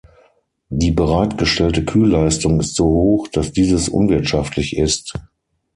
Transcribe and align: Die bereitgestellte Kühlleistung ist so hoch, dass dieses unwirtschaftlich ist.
Die 0.69 0.89
bereitgestellte 0.89 1.85
Kühlleistung 1.85 2.59
ist 2.59 2.75
so 2.75 2.85
hoch, 2.85 3.27
dass 3.27 3.51
dieses 3.51 3.87
unwirtschaftlich 3.87 4.75
ist. 4.75 5.13